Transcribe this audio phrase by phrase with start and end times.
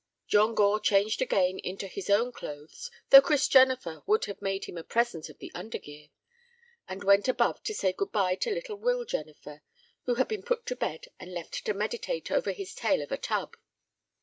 [0.27, 4.79] John Gore changed again into his own clothes (though Chris Jennifer would have made him
[4.79, 6.09] a present of the undergear),
[6.89, 9.61] and went above to say good bye to little Will Jennifer,
[10.05, 13.17] who had been put to bed and left to meditate over this Tale of a
[13.17, 13.55] Tub.